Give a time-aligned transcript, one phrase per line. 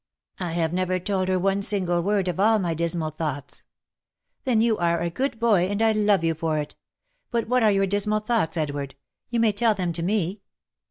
[0.39, 3.65] "I have never told her one single word of all my dismal thoughts.""
[4.45, 6.75] Then you are a good boy, and 1 love you for it.
[7.29, 8.95] But what are your dismal thoughts, Edward?
[9.29, 10.41] You may tell them to me."